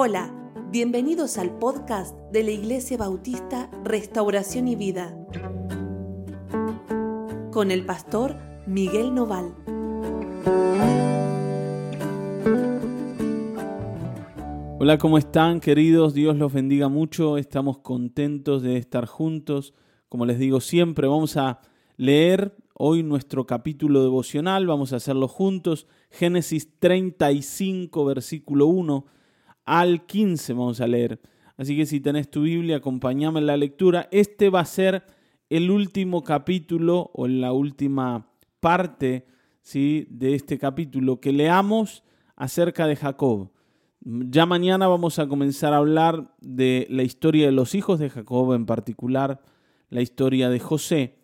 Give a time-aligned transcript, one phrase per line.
[0.00, 0.32] Hola,
[0.70, 5.12] bienvenidos al podcast de la Iglesia Bautista Restauración y Vida
[7.50, 8.36] con el pastor
[8.68, 9.52] Miguel Noval.
[14.78, 16.14] Hola, ¿cómo están queridos?
[16.14, 17.36] Dios los bendiga mucho.
[17.36, 19.74] Estamos contentos de estar juntos.
[20.08, 21.58] Como les digo siempre, vamos a
[21.96, 24.64] leer hoy nuestro capítulo devocional.
[24.68, 25.88] Vamos a hacerlo juntos.
[26.08, 29.17] Génesis 35, versículo 1
[29.68, 31.20] al 15 vamos a leer.
[31.58, 34.08] Así que si tenés tu Biblia, acompáñame en la lectura.
[34.10, 35.04] Este va a ser
[35.50, 39.26] el último capítulo o la última parte
[39.60, 40.06] ¿sí?
[40.10, 42.02] de este capítulo que leamos
[42.36, 43.50] acerca de Jacob.
[44.00, 48.54] Ya mañana vamos a comenzar a hablar de la historia de los hijos de Jacob,
[48.54, 49.42] en particular
[49.90, 51.18] la historia de José.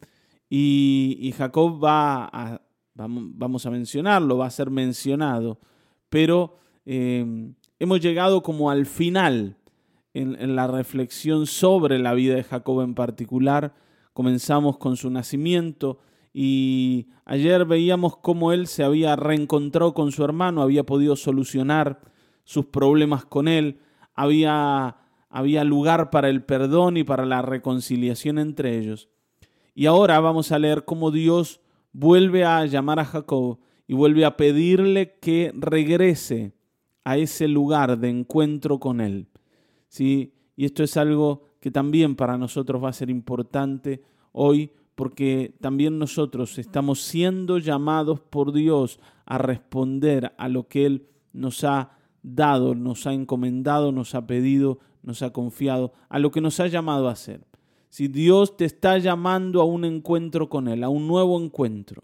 [0.50, 2.60] Y, Jacob va a,
[2.94, 5.58] vamos a mencionarlo, va a ser mencionado,
[6.08, 9.56] pero eh, hemos llegado como al final
[10.14, 13.74] en, la reflexión sobre la vida de Jacob en particular.
[14.12, 15.98] Comenzamos con su nacimiento
[16.32, 22.00] y ayer veíamos cómo él se había reencontrado con su hermano, había podido solucionar
[22.44, 23.80] sus problemas con él,
[24.14, 24.96] había,
[25.28, 29.10] había lugar para el perdón y para la reconciliación entre ellos.
[29.74, 31.60] Y ahora vamos a leer cómo Dios
[31.92, 36.53] vuelve a llamar a Jacob y vuelve a pedirle que regrese
[37.04, 39.28] a ese lugar de encuentro con Él.
[39.88, 40.32] ¿Sí?
[40.56, 44.02] Y esto es algo que también para nosotros va a ser importante
[44.32, 51.06] hoy porque también nosotros estamos siendo llamados por Dios a responder a lo que Él
[51.32, 56.40] nos ha dado, nos ha encomendado, nos ha pedido, nos ha confiado, a lo que
[56.40, 57.44] nos ha llamado a hacer.
[57.88, 62.02] Si Dios te está llamando a un encuentro con Él, a un nuevo encuentro,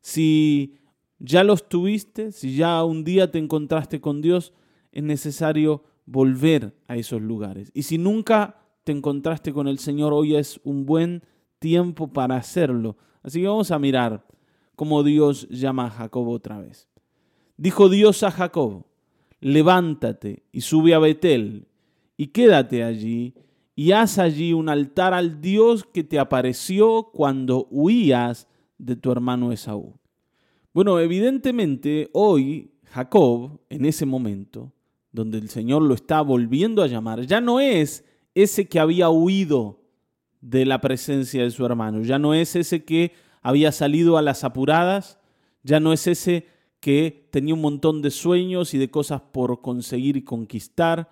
[0.00, 0.76] si
[1.18, 4.52] ya los tuviste, si ya un día te encontraste con Dios,
[4.92, 7.70] es necesario volver a esos lugares.
[7.74, 11.22] Y si nunca te encontraste con el Señor, hoy es un buen
[11.58, 12.96] tiempo para hacerlo.
[13.22, 14.26] Así que vamos a mirar
[14.76, 16.88] cómo Dios llama a Jacob otra vez.
[17.56, 18.84] Dijo Dios a Jacob,
[19.40, 21.66] levántate y sube a Betel
[22.16, 23.34] y quédate allí
[23.74, 29.52] y haz allí un altar al Dios que te apareció cuando huías de tu hermano
[29.52, 29.94] Esaú.
[30.76, 34.74] Bueno, evidentemente hoy Jacob, en ese momento,
[35.10, 38.04] donde el Señor lo está volviendo a llamar, ya no es
[38.34, 39.80] ese que había huido
[40.42, 44.44] de la presencia de su hermano, ya no es ese que había salido a las
[44.44, 45.18] apuradas,
[45.62, 46.46] ya no es ese
[46.80, 51.08] que tenía un montón de sueños y de cosas por conseguir y conquistar,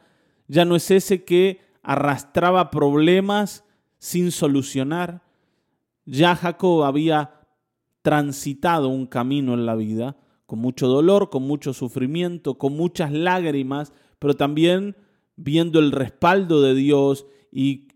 [0.47, 3.65] ya no es ese que arrastraba problemas
[3.97, 5.23] sin solucionar,
[6.05, 7.34] ya Jacob había
[8.05, 13.95] transitado un camino en la vida, con mucho dolor, con mucho sufrimiento, con muchas lágrimas,
[14.19, 14.95] pero también
[15.37, 17.89] viendo el respaldo de Dios y,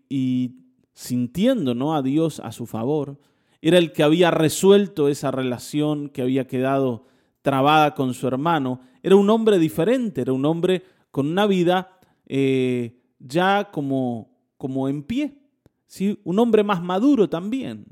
[0.93, 1.95] sintiendo ¿no?
[1.95, 3.19] a Dios a su favor.
[3.61, 7.05] Era el que había resuelto esa relación que había quedado
[7.43, 8.81] trabada con su hermano.
[9.03, 10.81] Era un hombre diferente, era un hombre
[11.11, 15.37] con una vida eh, ya como, como en pie,
[15.85, 16.19] ¿sí?
[16.23, 17.85] un hombre más maduro también.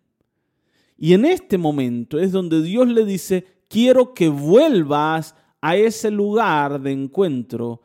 [0.97, 6.81] Y en este momento es donde Dios le dice, quiero que vuelvas a ese lugar
[6.81, 7.81] de encuentro,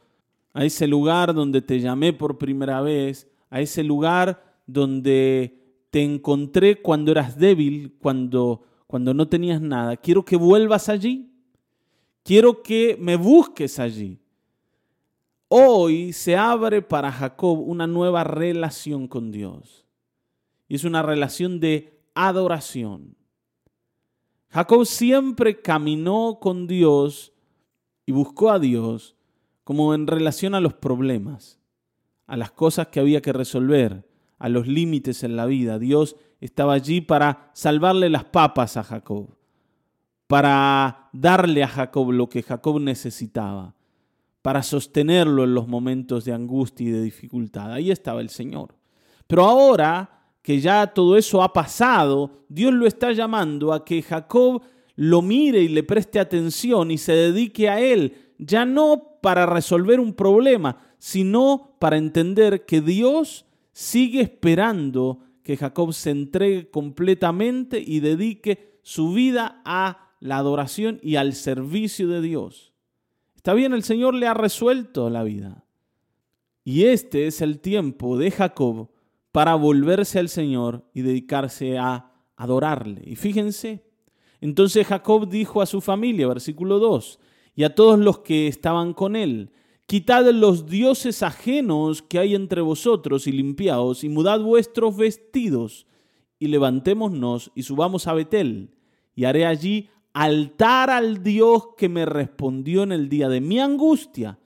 [0.55, 5.59] a ese lugar donde te llamé por primera vez, a ese lugar donde
[5.91, 9.97] te encontré cuando eras débil, cuando, cuando no tenías nada.
[9.97, 11.31] Quiero que vuelvas allí.
[12.23, 14.19] Quiero que me busques allí.
[15.49, 19.85] Hoy se abre para Jacob una nueva relación con Dios.
[20.67, 23.17] Y es una relación de adoración.
[24.49, 27.33] Jacob siempre caminó con Dios
[28.05, 29.17] y buscó a Dios
[29.65, 31.59] como en relación a los problemas,
[32.27, 34.07] a las cosas que había que resolver,
[34.39, 35.79] a los límites en la vida.
[35.79, 39.37] Dios estaba allí para salvarle las papas a Jacob,
[40.27, 43.75] para darle a Jacob lo que Jacob necesitaba,
[44.43, 47.73] para sostenerlo en los momentos de angustia y de dificultad.
[47.73, 48.75] Ahí estaba el Señor.
[49.29, 54.63] Pero ahora que ya todo eso ha pasado, Dios lo está llamando a que Jacob
[54.97, 60.01] lo mire y le preste atención y se dedique a él, ya no para resolver
[60.01, 68.01] un problema, sino para entender que Dios sigue esperando que Jacob se entregue completamente y
[68.01, 72.73] dedique su vida a la adoración y al servicio de Dios.
[73.37, 75.65] Está bien, el Señor le ha resuelto la vida.
[76.65, 78.92] Y este es el tiempo de Jacob
[79.33, 83.03] para volverse al Señor y dedicarse a adorarle.
[83.05, 83.85] Y fíjense,
[84.41, 87.19] entonces Jacob dijo a su familia, versículo 2,
[87.55, 89.51] y a todos los que estaban con él,
[89.87, 95.87] quitad los dioses ajenos que hay entre vosotros y limpiaos, y mudad vuestros vestidos,
[96.39, 98.75] y levantémonos y subamos a Betel,
[99.15, 104.39] y haré allí altar al Dios que me respondió en el día de mi angustia,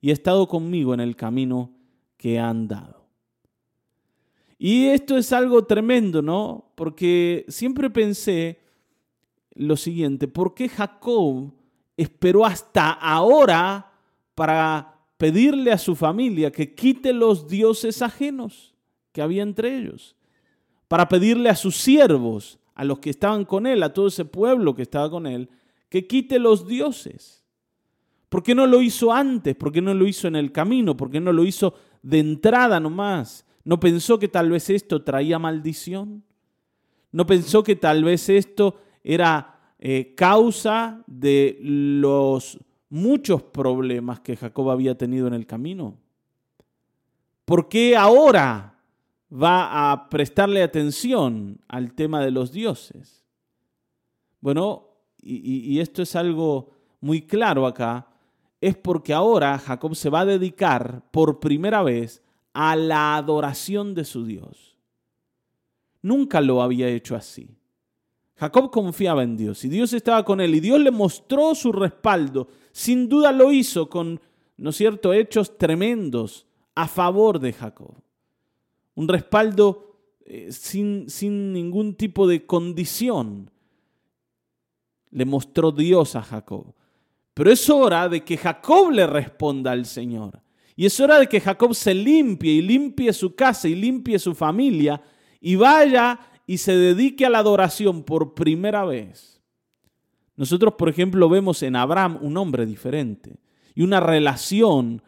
[0.00, 1.76] y ha estado conmigo en el camino
[2.16, 3.01] que he andado.
[4.64, 6.70] Y esto es algo tremendo, ¿no?
[6.76, 8.60] Porque siempre pensé
[9.54, 11.52] lo siguiente, ¿por qué Jacob
[11.96, 13.90] esperó hasta ahora
[14.36, 18.72] para pedirle a su familia que quite los dioses ajenos
[19.10, 20.14] que había entre ellos,
[20.86, 24.76] para pedirle a sus siervos, a los que estaban con él, a todo ese pueblo
[24.76, 25.48] que estaba con él,
[25.88, 27.44] que quite los dioses.
[28.28, 29.56] ¿Por qué no lo hizo antes?
[29.56, 30.96] ¿Por qué no lo hizo en el camino?
[30.96, 33.44] ¿Por qué no lo hizo de entrada nomás?
[33.64, 36.24] ¿No pensó que tal vez esto traía maldición?
[37.12, 42.58] ¿No pensó que tal vez esto era eh, causa de los
[42.92, 45.96] muchos problemas que Jacob había tenido en el camino.
[47.46, 48.78] ¿Por qué ahora
[49.32, 53.24] va a prestarle atención al tema de los dioses?
[54.42, 54.88] Bueno,
[55.22, 56.70] y, y esto es algo
[57.00, 58.08] muy claro acá,
[58.60, 64.04] es porque ahora Jacob se va a dedicar por primera vez a la adoración de
[64.04, 64.76] su Dios.
[66.02, 67.56] Nunca lo había hecho así.
[68.36, 72.48] Jacob confiaba en Dios y Dios estaba con él y Dios le mostró su respaldo
[72.72, 74.20] sin duda lo hizo con,
[74.56, 77.94] ¿no es cierto?, hechos tremendos a favor de Jacob.
[78.94, 83.50] Un respaldo eh, sin, sin ningún tipo de condición.
[85.10, 86.74] Le mostró Dios a Jacob.
[87.34, 90.40] Pero es hora de que Jacob le responda al Señor.
[90.82, 94.34] Y es hora de que Jacob se limpie y limpie su casa y limpie su
[94.34, 95.00] familia
[95.40, 99.40] y vaya y se dedique a la adoración por primera vez.
[100.34, 103.36] Nosotros, por ejemplo, vemos en Abraham un hombre diferente
[103.76, 105.04] y una relación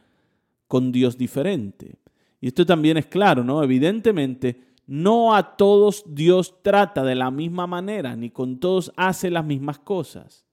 [0.68, 1.96] con Dios diferente.
[2.40, 3.60] Y esto también es claro, ¿no?
[3.60, 9.44] Evidentemente, no a todos Dios trata de la misma manera, ni con todos hace las
[9.44, 10.46] mismas cosas.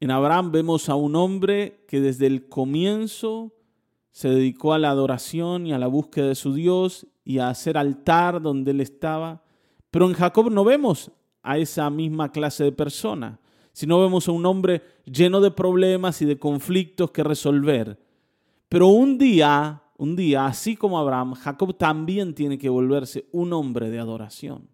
[0.00, 3.54] En Abraham vemos a un hombre que desde el comienzo
[4.18, 7.78] se dedicó a la adoración y a la búsqueda de su Dios y a hacer
[7.78, 9.44] altar donde él estaba.
[9.92, 13.38] Pero en Jacob no vemos a esa misma clase de persona
[13.72, 17.96] si no vemos a un hombre lleno de problemas y de conflictos que resolver.
[18.68, 23.88] Pero un día, un día, así como Abraham, Jacob también tiene que volverse un hombre
[23.88, 24.68] de adoración.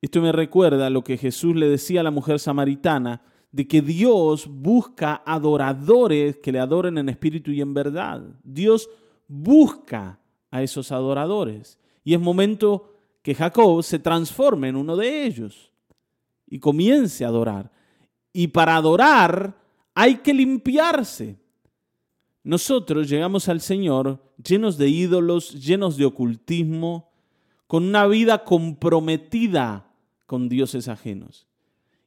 [0.00, 3.20] Esto me recuerda a lo que Jesús le decía a la mujer samaritana,
[3.52, 8.22] de que Dios busca adoradores que le adoren en espíritu y en verdad.
[8.44, 8.88] Dios
[9.26, 10.20] busca
[10.50, 11.78] a esos adoradores.
[12.04, 15.72] Y es momento que Jacob se transforme en uno de ellos
[16.46, 17.70] y comience a adorar.
[18.32, 19.56] Y para adorar
[19.94, 21.38] hay que limpiarse.
[22.42, 27.10] Nosotros llegamos al Señor llenos de ídolos, llenos de ocultismo,
[27.66, 29.92] con una vida comprometida
[30.26, 31.46] con dioses ajenos.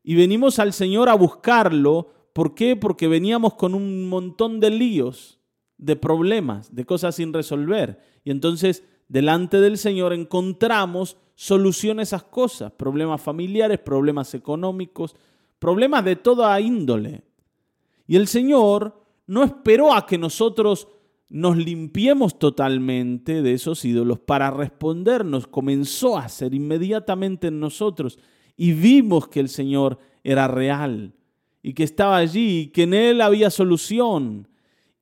[0.03, 2.09] Y venimos al Señor a buscarlo.
[2.33, 2.75] ¿Por qué?
[2.75, 5.39] Porque veníamos con un montón de líos,
[5.77, 7.99] de problemas, de cosas sin resolver.
[8.23, 15.15] Y entonces delante del Señor encontramos solución a esas cosas, problemas familiares, problemas económicos,
[15.59, 17.23] problemas de toda índole.
[18.05, 20.87] Y el Señor no esperó a que nosotros
[21.29, 28.19] nos limpiemos totalmente de esos ídolos para respondernos, comenzó a hacer inmediatamente en nosotros
[28.55, 31.13] y vimos que el Señor era real
[31.61, 34.47] y que estaba allí y que en Él había solución.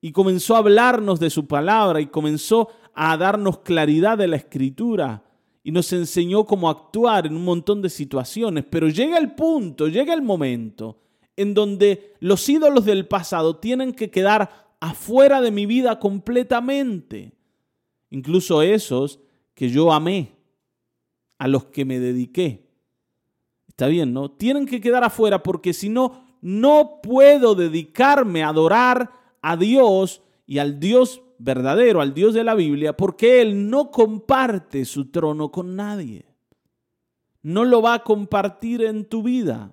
[0.00, 5.24] Y comenzó a hablarnos de su palabra y comenzó a darnos claridad de la escritura
[5.64, 10.12] y nos enseñó cómo actuar en un montón de situaciones, pero llega el punto, llega
[10.12, 10.98] el momento
[11.36, 17.32] en donde los ídolos del pasado tienen que quedar afuera de mi vida completamente,
[18.10, 19.20] incluso esos
[19.54, 20.32] que yo amé,
[21.38, 22.71] a los que me dediqué.
[23.72, 24.30] Está bien, ¿no?
[24.30, 29.10] Tienen que quedar afuera porque si no, no puedo dedicarme a adorar
[29.40, 34.84] a Dios y al Dios verdadero, al Dios de la Biblia, porque Él no comparte
[34.84, 36.26] su trono con nadie.
[37.40, 39.72] No lo va a compartir en tu vida.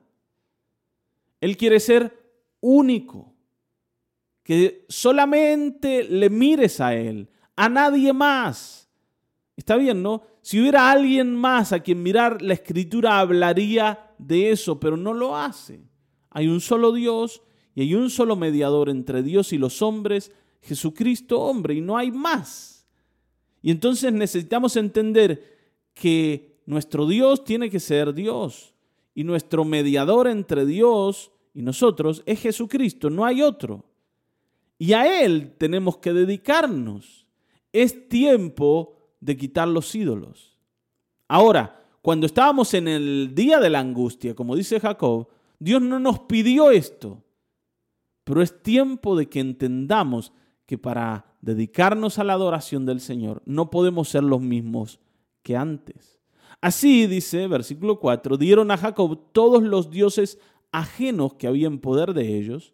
[1.41, 2.17] Él quiere ser
[2.61, 3.33] único.
[4.43, 8.89] Que solamente le mires a Él, a nadie más.
[9.57, 10.23] Está bien, ¿no?
[10.41, 15.35] Si hubiera alguien más a quien mirar, la escritura hablaría de eso, pero no lo
[15.35, 15.81] hace.
[16.29, 17.41] Hay un solo Dios
[17.75, 20.31] y hay un solo mediador entre Dios y los hombres,
[20.61, 22.87] Jesucristo hombre y no hay más.
[23.61, 25.57] Y entonces necesitamos entender
[25.93, 28.73] que nuestro Dios tiene que ser Dios
[29.13, 33.85] y nuestro mediador entre Dios y nosotros es Jesucristo, no hay otro.
[34.81, 37.25] y a Él tenemos que dedicarnos.
[37.73, 40.57] Es tiempo de quitar los ídolos.
[41.27, 45.27] Ahora, cuando estábamos en el día de la angustia, como dice Jacob,
[45.59, 47.23] Dios no nos pidió esto.
[48.23, 50.31] Pero es tiempo de que entendamos
[50.65, 54.99] que para dedicarnos a la adoración del Señor no podemos ser los mismos
[55.41, 56.19] que antes.
[56.61, 60.37] Así dice, versículo 4, dieron a Jacob todos los dioses
[60.71, 62.73] ajenos que había en poder de ellos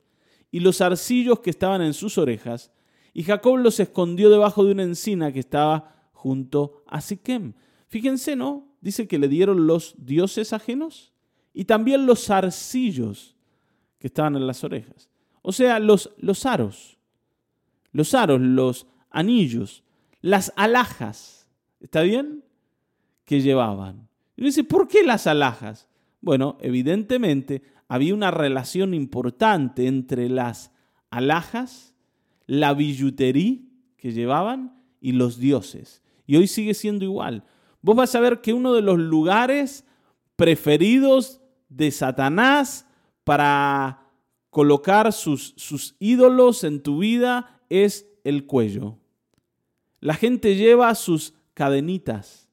[0.51, 2.71] y los arcillos que estaban en sus orejas,
[3.13, 5.94] y Jacob los escondió debajo de una encina que estaba
[6.25, 7.53] junto a Siquem.
[7.85, 8.75] Fíjense, ¿no?
[8.81, 11.13] Dice que le dieron los dioses ajenos
[11.53, 13.35] y también los arcillos
[13.99, 15.07] que estaban en las orejas.
[15.43, 16.97] O sea, los, los aros,
[17.91, 19.83] los aros, los anillos,
[20.21, 21.47] las alhajas,
[21.79, 22.43] ¿está bien?
[23.23, 24.09] Que llevaban.
[24.35, 25.87] Y dice, ¿por qué las alhajas?
[26.21, 30.71] Bueno, evidentemente había una relación importante entre las
[31.11, 31.93] alhajas,
[32.47, 33.59] la billutería
[33.95, 36.01] que llevaban y los dioses.
[36.25, 37.43] Y hoy sigue siendo igual.
[37.81, 39.85] Vos vas a ver que uno de los lugares
[40.35, 42.87] preferidos de Satanás
[43.23, 44.09] para
[44.49, 48.97] colocar sus, sus ídolos en tu vida es el cuello.
[49.99, 52.49] La gente lleva sus cadenitas,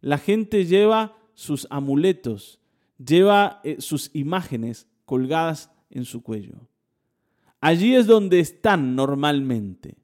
[0.00, 2.60] la gente lleva sus amuletos,
[2.98, 6.68] lleva eh, sus imágenes colgadas en su cuello.
[7.60, 9.96] Allí es donde están normalmente.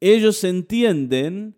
[0.00, 1.56] Ellos entienden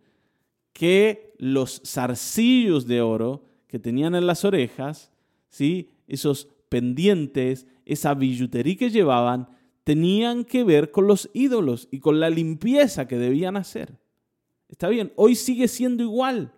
[0.74, 5.10] que los zarcillos de oro que tenían en las orejas,
[5.48, 5.92] ¿sí?
[6.06, 9.48] esos pendientes, esa billutería que llevaban,
[9.82, 13.98] tenían que ver con los ídolos y con la limpieza que debían hacer.
[14.68, 16.52] Está bien, hoy sigue siendo igual.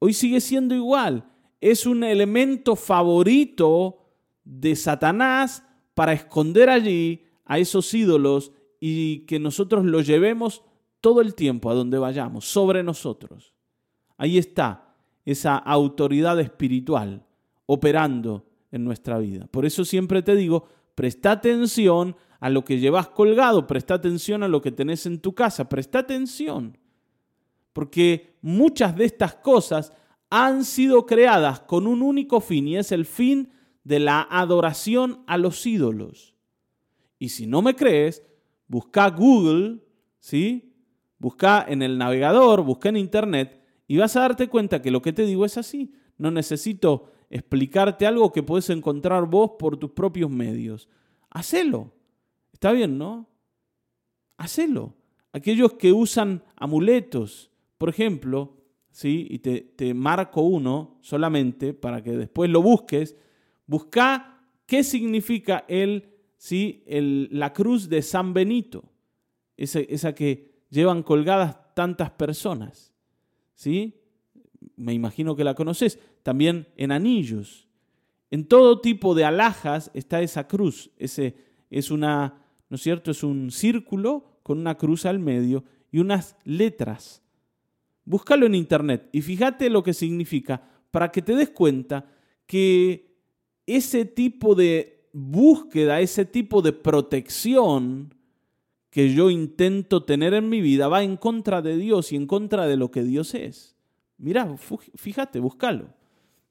[0.00, 1.28] Hoy sigue siendo igual
[1.62, 4.00] es un elemento favorito
[4.44, 5.64] de Satanás
[5.94, 10.64] para esconder allí a esos ídolos y que nosotros los llevemos
[11.02, 13.52] todo el tiempo a donde vayamos, sobre nosotros.
[14.16, 14.94] Ahí está
[15.26, 17.26] esa autoridad espiritual
[17.66, 19.46] operando en nuestra vida.
[19.50, 24.48] Por eso siempre te digo, presta atención a lo que llevas colgado, presta atención a
[24.48, 26.78] lo que tenés en tu casa, presta atención.
[27.72, 29.92] Porque muchas de estas cosas
[30.30, 33.50] han sido creadas con un único fin y es el fin
[33.84, 36.34] de la adoración a los ídolos.
[37.18, 38.22] Y si no me crees,
[38.66, 39.80] busca Google,
[40.20, 40.71] ¿sí?
[41.22, 45.12] Busca en el navegador, busca en internet y vas a darte cuenta que lo que
[45.12, 45.94] te digo es así.
[46.18, 50.88] No necesito explicarte algo que puedes encontrar vos por tus propios medios.
[51.30, 51.92] Hacelo.
[52.52, 53.28] Está bien, ¿no?
[54.36, 54.96] Hacelo.
[55.32, 58.56] Aquellos que usan amuletos, por ejemplo,
[58.90, 59.28] ¿sí?
[59.30, 63.14] y te, marco uno solamente para que después lo busques,
[63.68, 66.82] busca qué significa el, ¿sí?
[67.30, 68.82] La cruz de San Benito,
[69.56, 72.92] esa, esa, que llevan colgadas tantas personas.
[73.54, 74.02] ¿sí?
[74.74, 76.00] Me imagino que la conoces.
[76.24, 77.68] También en anillos.
[78.32, 80.90] En todo tipo de alhajas está esa cruz.
[80.96, 81.36] Ese
[81.70, 83.12] es una, ¿no es cierto?
[83.12, 85.62] Es un círculo con una cruz al medio
[85.92, 87.22] y unas letras
[88.04, 90.60] Búscalo en internet y fíjate lo que significa
[90.90, 92.06] para que te des cuenta
[92.46, 93.16] que
[93.64, 98.14] ese tipo de búsqueda, ese tipo de protección
[98.92, 102.66] que yo intento tener en mi vida va en contra de Dios y en contra
[102.66, 103.74] de lo que Dios es.
[104.18, 104.54] Mira,
[104.96, 105.86] fíjate, búscalo.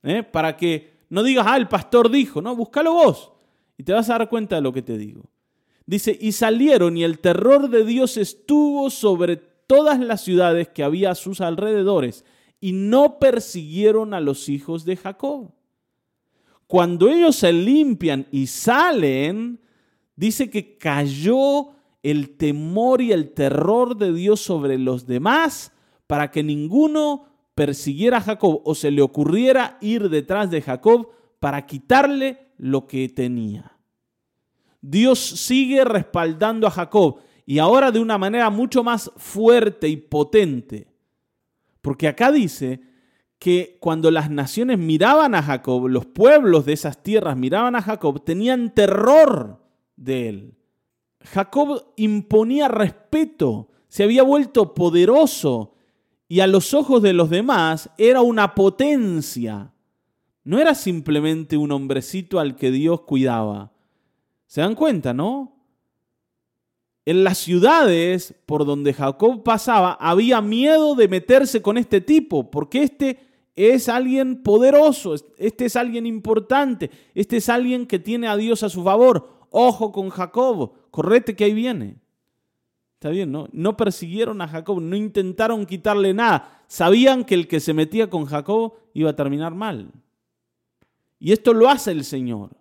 [0.02, 0.24] ¿eh?
[0.24, 3.32] Para que no digas, ah, el pastor dijo, no, búscalo vos.
[3.78, 5.30] Y te vas a dar cuenta de lo que te digo.
[5.86, 11.12] Dice, y salieron y el terror de Dios estuvo sobre todas las ciudades que había
[11.12, 12.26] a sus alrededores
[12.60, 15.52] y no persiguieron a los hijos de Jacob.
[16.66, 19.60] Cuando ellos se limpian y salen,
[20.16, 25.72] dice que cayó el temor y el terror de Dios sobre los demás
[26.08, 31.66] para que ninguno persiguiera a Jacob o se le ocurriera ir detrás de Jacob para
[31.66, 33.78] quitarle lo que tenía.
[34.82, 40.88] Dios sigue respaldando a Jacob y ahora de una manera mucho más fuerte y potente.
[41.82, 42.82] Porque acá dice
[43.40, 48.24] que cuando las naciones miraban a Jacob, los pueblos de esas tierras miraban a Jacob,
[48.24, 49.64] tenían terror
[49.96, 50.61] de él.
[51.24, 55.74] Jacob imponía respeto, se había vuelto poderoso
[56.28, 59.74] y a los ojos de los demás era una potencia.
[60.44, 63.74] No era simplemente un hombrecito al que Dios cuidaba.
[64.48, 65.58] ¿Se dan cuenta, no?
[67.06, 72.84] En las ciudades por donde Jacob pasaba había miedo de meterse con este tipo, porque
[72.84, 73.20] este
[73.56, 78.70] es alguien poderoso, este es alguien importante, este es alguien que tiene a Dios a
[78.70, 79.48] su favor.
[79.50, 81.98] ojo con Jacob, correte que ahí viene.
[82.94, 83.48] Está bien, ¿no?
[83.52, 86.62] No persiguieron a Jacob, no intentaron quitarle nada.
[86.68, 89.92] Sabían que el que se metía con Jacob iba a terminar mal.
[91.18, 92.52] Y esto lo hace el Señor.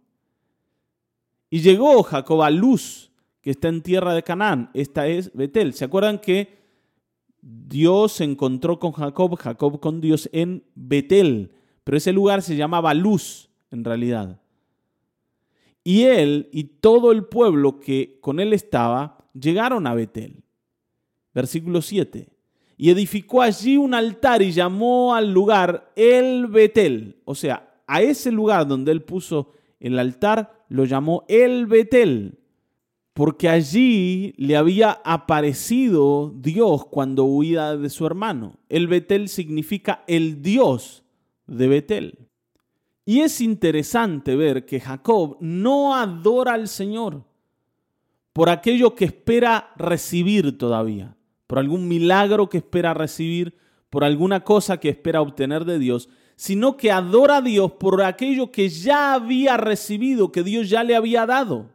[1.51, 3.11] Y llegó Jacob a Luz,
[3.43, 4.71] que está en tierra de Canaán.
[4.73, 5.75] Esta es Betel.
[5.75, 6.59] ¿Se acuerdan que
[7.43, 11.53] Dios se encontró con Jacob, Jacob con Dios en Betel?
[11.85, 14.40] Pero ese lugar se llamaba Luz, en realidad.
[15.83, 20.43] Y él y todo el pueblo que con él estaba llegaron a Betel.
[21.33, 22.29] Versículo 7.
[22.77, 27.21] Y edificó allí un altar y llamó al lugar el Betel.
[27.25, 32.39] O sea, a ese lugar donde él puso el altar lo llamó el Betel,
[33.13, 38.59] porque allí le había aparecido Dios cuando huía de su hermano.
[38.69, 41.03] El Betel significa el Dios
[41.47, 42.30] de Betel.
[43.11, 47.25] Y es interesante ver que Jacob no adora al Señor
[48.33, 51.17] por aquello que espera recibir todavía,
[51.49, 53.57] por algún milagro que espera recibir,
[53.91, 58.53] por alguna cosa que espera obtener de Dios, sino que adora a Dios por aquello
[58.53, 61.69] que ya había recibido, que Dios ya le había dado.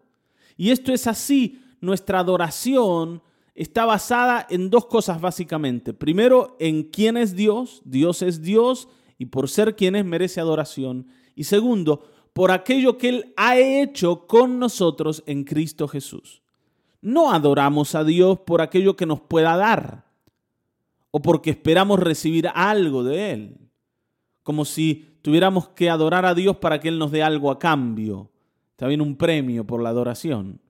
[0.56, 3.22] Y esto es así, nuestra adoración
[3.56, 5.94] está basada en dos cosas básicamente.
[5.94, 8.88] Primero, en quién es Dios, Dios es Dios
[9.18, 11.08] y por ser quien es merece adoración.
[11.36, 16.42] Y segundo, por aquello que Él ha hecho con nosotros en Cristo Jesús.
[17.02, 20.06] No adoramos a Dios por aquello que nos pueda dar
[21.12, 23.66] o porque esperamos recibir algo de Él
[24.46, 28.30] como si tuviéramos que adorar a Dios para que Él nos dé algo a cambio,
[28.76, 30.62] también un premio por la adoración,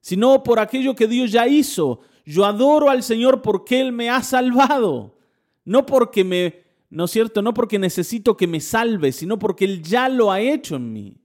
[0.00, 2.00] sino por aquello que Dios ya hizo.
[2.26, 5.16] Yo adoro al Señor porque Él me ha salvado,
[5.64, 6.61] no porque me,
[6.92, 7.40] ¿no es cierto?
[7.40, 11.16] No porque necesito que me salve, sino porque Él ya lo ha hecho en mí.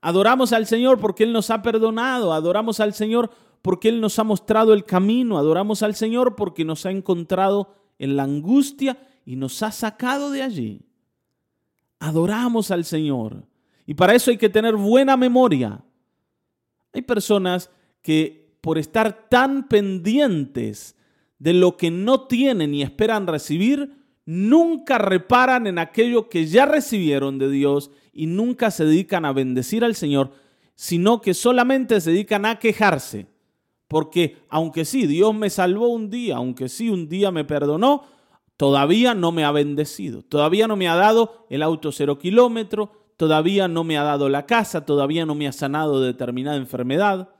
[0.00, 4.24] Adoramos al Señor porque Él nos ha perdonado, adoramos al Señor porque Él nos ha
[4.24, 9.64] mostrado el camino, adoramos al Señor porque nos ha encontrado en la angustia y nos
[9.64, 10.86] ha sacado de allí.
[11.98, 13.44] Adoramos al Señor.
[13.84, 15.82] Y para eso hay que tener buena memoria.
[16.92, 17.68] Hay personas
[18.00, 20.94] que por estar tan pendientes
[21.40, 27.38] de lo que no tienen y esperan recibir, nunca reparan en aquello que ya recibieron
[27.38, 30.32] de Dios y nunca se dedican a bendecir al Señor,
[30.74, 33.26] sino que solamente se dedican a quejarse.
[33.88, 38.04] Porque aunque sí, Dios me salvó un día, aunque sí, un día me perdonó,
[38.56, 43.68] todavía no me ha bendecido, todavía no me ha dado el auto cero kilómetro, todavía
[43.68, 47.30] no me ha dado la casa, todavía no me ha sanado de determinada enfermedad,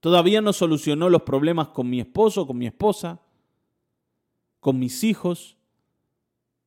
[0.00, 3.20] todavía no solucionó los problemas con mi esposo, con mi esposa,
[4.60, 5.55] con mis hijos.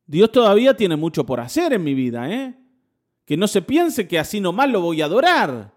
[0.10, 2.58] Dios todavía tiene mucho por hacer en mi vida, ¿eh?
[3.26, 5.72] Que no se piense que así nomás lo voy a adorar.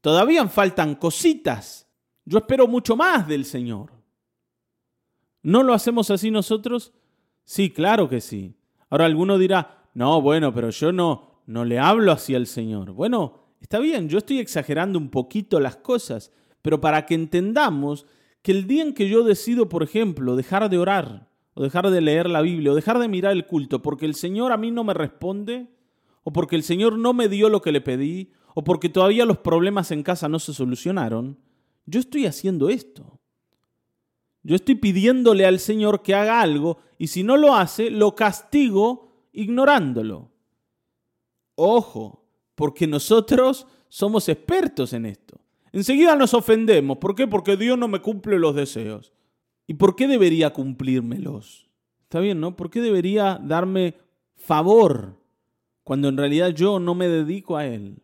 [0.00, 1.86] Todavía faltan cositas.
[2.24, 3.92] Yo espero mucho más del Señor.
[5.42, 6.94] ¿No lo hacemos así nosotros?
[7.44, 8.56] Sí, claro que sí.
[8.88, 12.92] Ahora alguno dirá, no, bueno, pero yo no, no le hablo así al Señor.
[12.92, 18.06] Bueno, está bien, yo estoy exagerando un poquito las cosas, pero para que entendamos
[18.40, 22.00] que el día en que yo decido, por ejemplo, dejar de orar, o dejar de
[22.00, 24.84] leer la Biblia, o dejar de mirar el culto, porque el Señor a mí no
[24.84, 25.68] me responde,
[26.22, 29.38] o porque el Señor no me dio lo que le pedí, o porque todavía los
[29.38, 31.38] problemas en casa no se solucionaron,
[31.86, 33.20] yo estoy haciendo esto.
[34.42, 39.28] Yo estoy pidiéndole al Señor que haga algo y si no lo hace, lo castigo
[39.32, 40.30] ignorándolo.
[41.54, 45.40] Ojo, porque nosotros somos expertos en esto.
[45.72, 46.98] Enseguida nos ofendemos.
[46.98, 47.26] ¿Por qué?
[47.26, 49.13] Porque Dios no me cumple los deseos.
[49.66, 51.68] ¿Y por qué debería cumplírmelos?
[52.02, 52.56] Está bien, ¿no?
[52.56, 53.96] ¿Por qué debería darme
[54.36, 55.18] favor
[55.82, 58.02] cuando en realidad yo no me dedico a Él?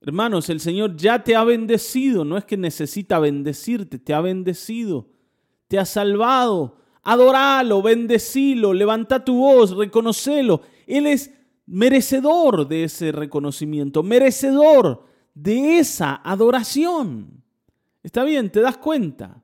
[0.00, 5.08] Hermanos, el Señor ya te ha bendecido, no es que necesita bendecirte, te ha bendecido
[5.68, 6.76] te ha salvado.
[7.02, 10.62] Adoralo, bendecilo, levanta tu voz, reconocelo.
[10.86, 11.32] Él es
[11.66, 17.44] merecedor de ese reconocimiento, merecedor de esa adoración.
[18.02, 18.50] ¿Está bien?
[18.50, 19.42] ¿Te das cuenta?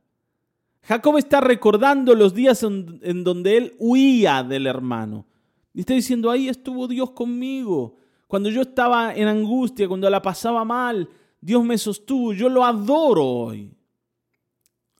[0.82, 5.26] Jacob está recordando los días en, donde él huía del hermano.
[5.72, 7.96] Y está diciendo, ahí estuvo Dios conmigo.
[8.26, 11.08] Cuando yo estaba en angustia, cuando la pasaba mal,
[11.40, 12.32] Dios me sostuvo.
[12.32, 13.72] Yo lo adoro hoy.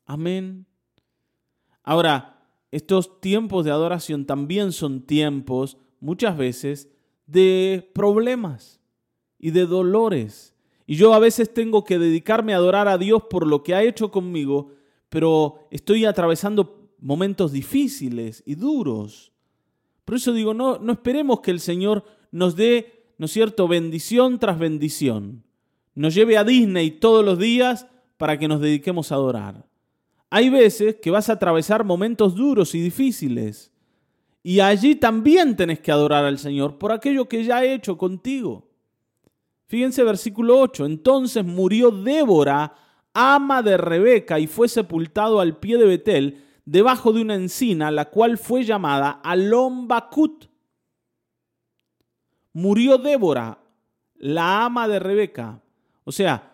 [0.06, 0.66] Amén.
[1.82, 2.32] Ahora,
[2.70, 6.88] estos tiempos de adoración también son tiempos, muchas veces,
[7.26, 8.80] de problemas
[9.38, 10.54] y de dolores.
[10.86, 13.82] Y yo a veces tengo que dedicarme a adorar a Dios por lo que ha
[13.82, 14.72] hecho conmigo,
[15.12, 19.30] pero estoy atravesando momentos difíciles y duros.
[20.06, 24.38] Por eso digo, no, no esperemos que el Señor nos dé, ¿no es cierto?, bendición
[24.38, 25.44] tras bendición.
[25.94, 29.66] nos lleve a Disney todos los días para que nos dediquemos a adorar.
[30.30, 33.70] Hay veces que vas a atravesar momentos duros y difíciles.
[34.42, 38.66] Y allí también tenés que adorar al Señor por aquello que ya ha hecho contigo.
[39.66, 40.86] Fíjense versículo 8.
[40.86, 42.74] Entonces murió Débora,
[43.14, 48.06] ama de Rebeca, y fue sepultado al pie de Betel, debajo de una encina, la
[48.06, 50.46] cual fue llamada Alombacut.
[52.52, 53.58] Murió Débora,
[54.14, 55.60] la ama de Rebeca.
[56.04, 56.52] O sea,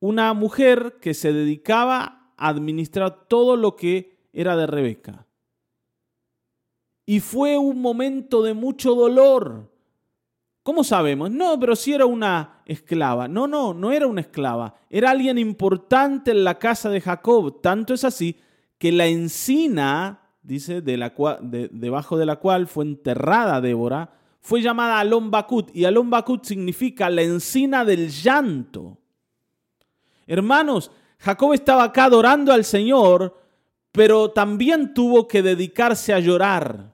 [0.00, 5.26] una mujer que se dedicaba a administrar todo lo que era de Rebeca.
[7.04, 9.70] Y fue un momento de mucho dolor.
[10.68, 11.30] ¿Cómo sabemos?
[11.30, 13.26] No, pero si era una esclava.
[13.26, 14.74] No, no, no era una esclava.
[14.90, 17.62] Era alguien importante en la casa de Jacob.
[17.62, 18.36] Tanto es así
[18.76, 25.00] que la encina, dice, de la debajo de la cual fue enterrada Débora, fue llamada
[25.00, 25.74] Alon Bakut.
[25.74, 28.98] Y Alon Bakut significa la encina del llanto.
[30.26, 33.40] Hermanos, Jacob estaba acá adorando al Señor,
[33.90, 36.92] pero también tuvo que dedicarse a llorar.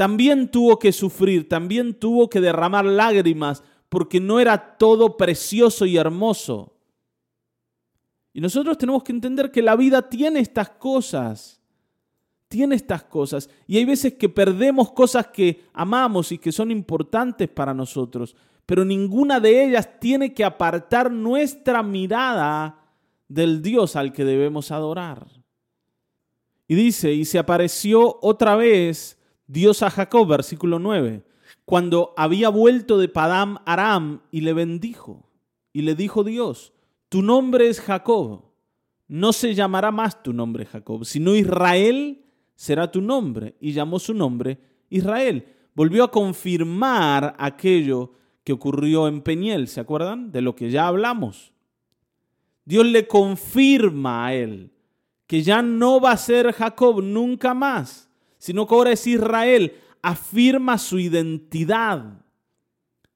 [0.00, 5.98] También tuvo que sufrir, también tuvo que derramar lágrimas, porque no era todo precioso y
[5.98, 6.72] hermoso.
[8.32, 11.60] Y nosotros tenemos que entender que la vida tiene estas cosas.
[12.48, 13.50] Tiene estas cosas.
[13.66, 18.34] Y hay veces que perdemos cosas que amamos y que son importantes para nosotros.
[18.64, 22.86] Pero ninguna de ellas tiene que apartar nuestra mirada
[23.28, 25.26] del Dios al que debemos adorar.
[26.66, 29.18] Y dice, y se apareció otra vez
[29.50, 31.24] Dios a Jacob, versículo 9,
[31.64, 35.28] cuando había vuelto de Padam Aram y le bendijo.
[35.72, 36.72] Y le dijo Dios,
[37.08, 38.44] tu nombre es Jacob,
[39.08, 43.56] no se llamará más tu nombre Jacob, sino Israel será tu nombre.
[43.60, 45.46] Y llamó su nombre Israel.
[45.74, 48.12] Volvió a confirmar aquello
[48.44, 50.30] que ocurrió en Peñiel, ¿se acuerdan?
[50.30, 51.52] De lo que ya hablamos.
[52.64, 54.70] Dios le confirma a él
[55.26, 58.09] que ya no va a ser Jacob nunca más,
[58.40, 59.74] sino que ahora es Israel.
[60.02, 62.24] Afirma su identidad.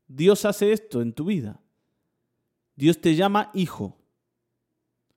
[0.07, 1.59] Dios hace esto en tu vida.
[2.77, 3.97] Dios te llama hijo.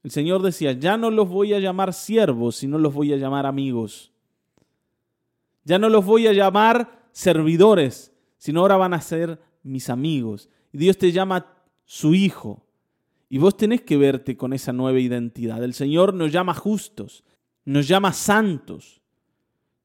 [0.03, 3.45] El Señor decía, ya no los voy a llamar siervos, sino los voy a llamar
[3.45, 4.13] amigos.
[5.65, 10.49] Ya no los voy a llamar servidores, sino ahora van a ser mis amigos.
[10.71, 12.65] Y Dios te llama su hijo.
[13.27, 15.61] Y vos tenés que verte con esa nueva identidad.
[15.61, 17.25] El Señor nos llama justos,
[17.65, 19.01] nos llama santos,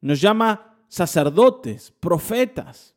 [0.03, 2.95] nos llama sacerdotes, profetas.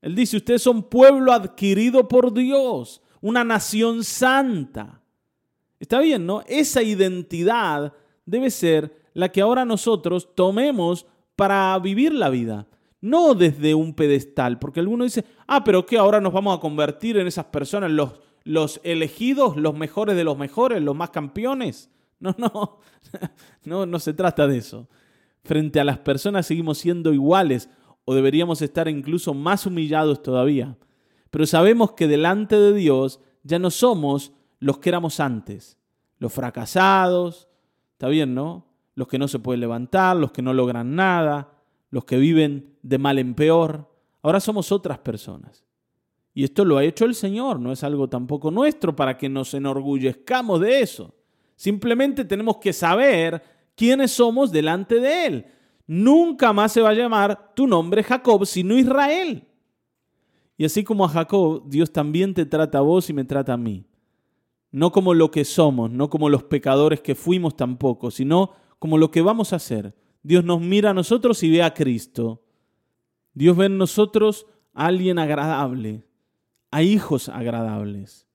[0.00, 5.02] Él dice, ustedes son pueblo adquirido por Dios, una nación santa.
[5.78, 6.42] Está bien, ¿no?
[6.46, 7.92] Esa identidad
[8.24, 12.66] debe ser la que ahora nosotros tomemos para vivir la vida.
[13.00, 15.98] No desde un pedestal, porque alguno dice, ah, pero ¿qué?
[15.98, 20.38] Ahora nos vamos a convertir en esas personas, los, los elegidos, los mejores de los
[20.38, 21.90] mejores, los más campeones.
[22.18, 22.78] No, no,
[23.64, 24.88] no, no se trata de eso.
[25.46, 27.70] Frente a las personas seguimos siendo iguales
[28.04, 30.76] o deberíamos estar incluso más humillados todavía.
[31.30, 35.78] Pero sabemos que delante de Dios ya no somos los que éramos antes,
[36.18, 37.46] los fracasados,
[37.92, 38.66] está bien, ¿no?
[38.96, 41.52] Los que no se pueden levantar, los que no logran nada,
[41.90, 43.88] los que viven de mal en peor.
[44.22, 45.64] Ahora somos otras personas.
[46.34, 49.54] Y esto lo ha hecho el Señor, no es algo tampoco nuestro para que nos
[49.54, 51.14] enorgullezcamos de eso.
[51.54, 55.46] Simplemente tenemos que saber quiénes somos delante de Él.
[55.86, 59.46] Nunca más se va a llamar tu nombre Jacob, sino Israel.
[60.56, 63.56] Y así como a Jacob, Dios también te trata a vos y me trata a
[63.56, 63.86] mí
[64.76, 69.10] no como lo que somos, no como los pecadores que fuimos tampoco, sino como lo
[69.10, 69.94] que vamos a hacer.
[70.22, 72.42] Dios nos mira a nosotros y ve a Cristo.
[73.32, 76.04] Dios ve en nosotros a alguien agradable,
[76.70, 78.26] a hijos agradables.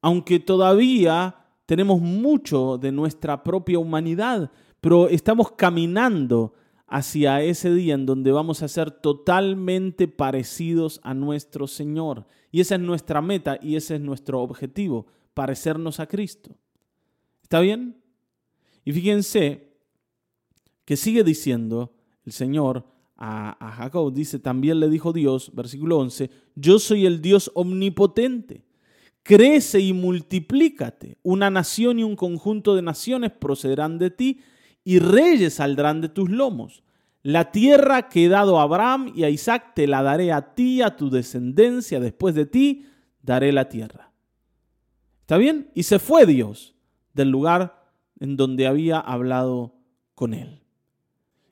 [0.00, 6.54] Aunque todavía tenemos mucho de nuestra propia humanidad, pero estamos caminando
[6.86, 12.26] hacia ese día en donde vamos a ser totalmente parecidos a nuestro Señor.
[12.50, 16.50] Y esa es nuestra meta y ese es nuestro objetivo parecernos a Cristo.
[17.42, 18.02] ¿Está bien?
[18.84, 19.72] Y fíjense
[20.84, 21.94] que sigue diciendo
[22.24, 22.84] el Señor
[23.16, 28.64] a, Jacob, dice, también le dijo Dios, versículo 11, yo soy el Dios omnipotente,
[29.22, 34.40] crece y multiplícate, una nación y un conjunto de naciones procederán de ti
[34.84, 36.82] y reyes saldrán de tus lomos.
[37.22, 40.82] La tierra que he dado a Abraham y a Isaac te la daré a ti,
[40.82, 42.86] a tu descendencia, después de ti
[43.22, 44.12] daré la tierra.
[45.20, 45.70] ¿Está bien?
[45.74, 46.74] Y se fue Dios
[47.14, 49.76] del lugar en donde había hablado
[50.14, 50.62] con él.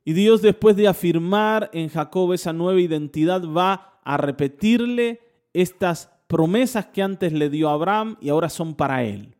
[0.04, 5.20] Y Dios después de afirmar en Jacob esa nueva identidad va a repetirle
[5.52, 9.34] estas promesas que antes le dio a Abraham y ahora son para él.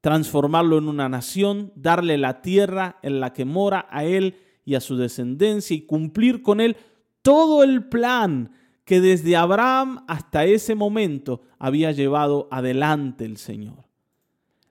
[0.00, 4.80] Transformarlo en una nación, darle la tierra en la que mora a él y a
[4.80, 6.76] su descendencia y cumplir con él
[7.22, 8.52] todo el plan
[8.84, 13.88] que desde Abraham hasta ese momento había llevado adelante el Señor.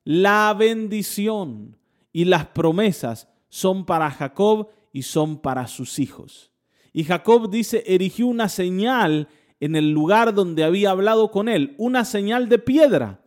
[0.05, 1.75] La bendición
[2.13, 6.49] y las promesas son para Jacob y son para sus hijos.
[6.93, 9.27] Y Jacob dice, erigió una señal
[9.59, 13.21] en el lugar donde había hablado con él, una señal de piedra,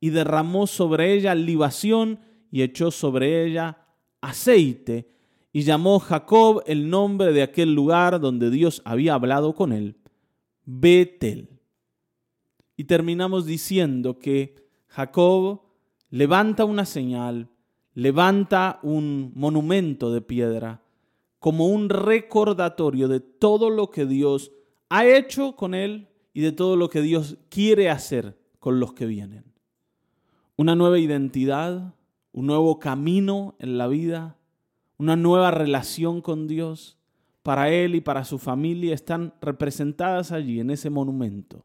[0.00, 3.78] y derramó sobre ella libación y echó sobre ella
[4.20, 5.10] aceite,
[5.52, 9.96] y llamó Jacob el nombre de aquel lugar donde Dios había hablado con él,
[10.64, 11.48] Betel.
[12.76, 14.54] Y terminamos diciendo que
[14.86, 15.62] Jacob
[16.10, 17.48] levanta una señal,
[17.94, 20.82] levanta un monumento de piedra,
[21.38, 24.52] como un recordatorio de todo lo que Dios
[24.88, 29.06] ha hecho con él y de todo lo que Dios quiere hacer con los que
[29.06, 29.44] vienen.
[30.56, 31.94] Una nueva identidad,
[32.32, 34.36] un nuevo camino en la vida,
[34.98, 36.96] una nueva relación con Dios,
[37.42, 41.64] para él y para su familia están representadas allí en ese monumento.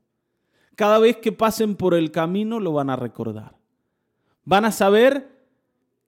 [0.76, 3.56] Cada vez que pasen por el camino lo van a recordar.
[4.46, 5.42] Van a saber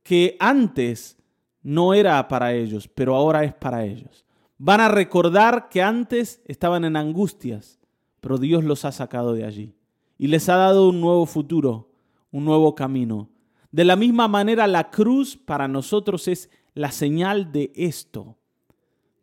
[0.04, 1.18] que antes
[1.64, 4.24] no era para ellos, pero ahora es para ellos.
[4.66, 7.82] Van a recordar que antes estaban en angustias,
[8.22, 9.76] pero Dios los ha sacado de allí
[10.18, 11.92] y les ha dado un nuevo futuro,
[12.32, 13.30] un nuevo camino.
[13.74, 18.38] De la misma manera, la cruz para nosotros es la señal de esto,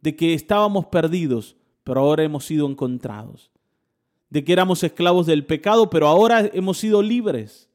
[0.02, 3.50] de que estábamos perdidos, pero ahora hemos sido encontrados,
[4.28, 7.70] de que éramos esclavos del pecado, pero ahora hemos sido libres,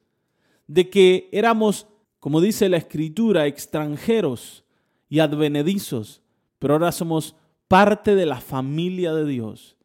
[0.68, 1.88] de que éramos,
[2.20, 4.62] como dice la escritura, extranjeros
[5.08, 6.22] y advenedizos,
[6.60, 7.34] pero ahora somos
[7.68, 9.76] parte de la familia de Dios.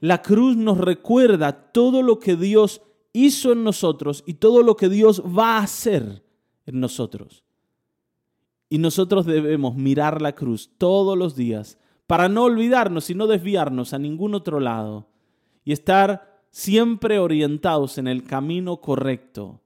[0.00, 4.88] La cruz nos recuerda todo lo que Dios hizo en nosotros y todo lo que
[4.88, 6.24] Dios va a hacer
[6.66, 7.44] en nosotros.
[8.68, 13.92] Y nosotros debemos mirar la cruz todos los días para no olvidarnos y no desviarnos
[13.92, 15.08] a ningún otro lado
[15.64, 19.60] y estar siempre orientados en el camino correcto.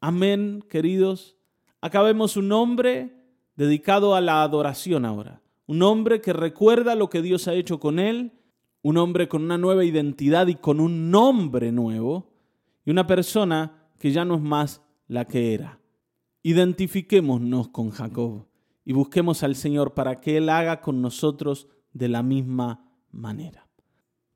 [0.00, 1.36] Amén, queridos.
[1.80, 3.12] Acabemos un hombre
[3.56, 5.42] dedicado a la adoración ahora.
[5.72, 8.32] Un hombre que recuerda lo que Dios ha hecho con él,
[8.82, 12.30] un hombre con una nueva identidad y con un nombre nuevo,
[12.84, 15.80] y una persona que ya no es más la que era.
[16.42, 18.48] Identifiquémonos con Jacob
[18.84, 23.66] y busquemos al Señor para que Él haga con nosotros de la misma manera.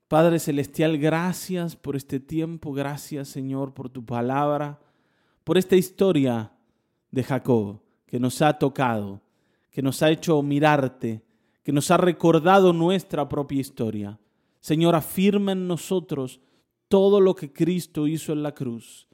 [0.08, 4.80] Padre Celestial, gracias por este tiempo, gracias Señor por tu palabra,
[5.44, 6.54] por esta historia
[7.10, 9.20] de Jacob que nos ha tocado,
[9.70, 11.25] que nos ha hecho mirarte,
[11.66, 14.20] que nos ha recordado nuestra propia historia.
[14.60, 16.40] Señor, afirma en nosotros
[16.86, 19.08] todo lo que Cristo hizo en la cruz,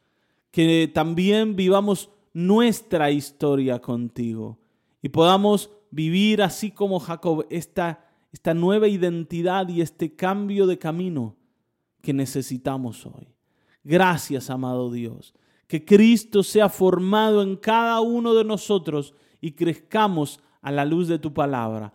[0.51, 4.59] que también vivamos nuestra historia contigo
[5.01, 11.37] y podamos vivir así como Jacob esta, esta nueva identidad y este cambio de camino
[12.03, 13.29] que necesitamos hoy.
[13.83, 15.33] Gracias, amado Dios,
[15.67, 21.19] que Cristo sea formado en cada uno de nosotros y crezcamos a la luz de
[21.19, 21.95] tu palabra.